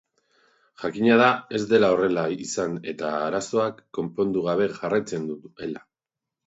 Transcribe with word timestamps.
Jakina 0.83 1.17
da 1.21 1.27
ez 1.59 1.61
dela 1.73 1.91
horrela 1.97 2.25
izan 2.47 2.73
eta 2.95 3.13
arazoak 3.29 3.87
konpondu 4.01 4.49
gabe 4.51 4.71
jarraitzen 4.81 5.33
duela. 5.35 5.89